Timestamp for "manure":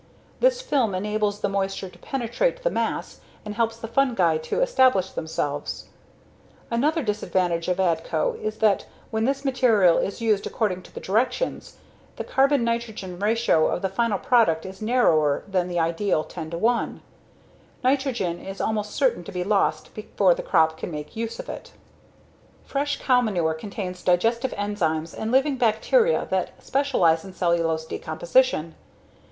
23.21-23.53